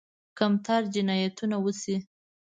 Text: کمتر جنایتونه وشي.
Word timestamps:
کمتر 0.37 0.81
جنایتونه 0.95 1.57
وشي. 1.65 1.95